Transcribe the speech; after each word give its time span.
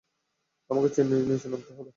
আমাকে 0.69 0.87
নিচে 1.29 1.47
নামাতে 1.47 1.71
বলো। 1.73 1.89